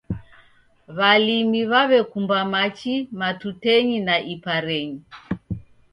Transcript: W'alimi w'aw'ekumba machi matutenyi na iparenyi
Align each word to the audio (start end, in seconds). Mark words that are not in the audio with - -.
W'alimi 0.97 1.61
w'aw'ekumba 1.71 2.37
machi 2.53 2.95
matutenyi 3.19 3.97
na 4.07 4.15
iparenyi 4.33 5.01